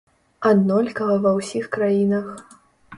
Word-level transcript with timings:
Аднолькава 0.51 1.19
ва 1.27 1.35
ўсіх 1.39 1.71
краінах. 1.79 2.37